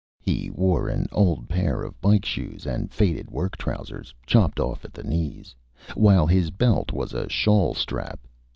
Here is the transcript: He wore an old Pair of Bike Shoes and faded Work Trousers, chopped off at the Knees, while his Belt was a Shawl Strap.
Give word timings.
He 0.19 0.49
wore 0.49 0.89
an 0.89 1.05
old 1.11 1.47
Pair 1.47 1.83
of 1.83 2.01
Bike 2.01 2.25
Shoes 2.25 2.65
and 2.65 2.91
faded 2.91 3.29
Work 3.29 3.55
Trousers, 3.55 4.15
chopped 4.25 4.59
off 4.59 4.83
at 4.83 4.93
the 4.95 5.03
Knees, 5.03 5.53
while 5.93 6.25
his 6.25 6.49
Belt 6.49 6.91
was 6.91 7.13
a 7.13 7.29
Shawl 7.29 7.75
Strap. 7.75 8.19